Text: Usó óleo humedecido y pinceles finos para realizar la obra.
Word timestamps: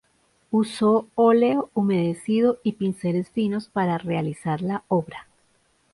Usó 0.49 1.07
óleo 1.13 1.69
humedecido 1.75 2.57
y 2.63 2.71
pinceles 2.71 3.29
finos 3.29 3.67
para 3.67 3.99
realizar 3.99 4.63
la 4.63 4.83
obra. 4.87 5.27